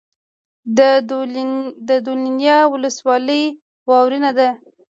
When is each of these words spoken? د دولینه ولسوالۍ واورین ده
د 1.87 1.89
دولینه 2.03 2.55
ولسوالۍ 2.73 3.43
واورین 3.89 4.25
ده 4.37 4.49